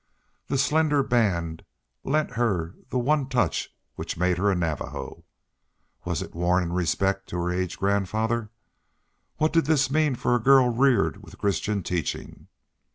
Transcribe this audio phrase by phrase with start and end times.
[0.47, 1.63] That slender band
[2.03, 5.25] lent her the one touch which made her a Navajo.
[6.05, 8.49] Was it worn in respect to her aged grandfather?
[9.37, 12.47] What did this mean for a girl reared with Christian teaching?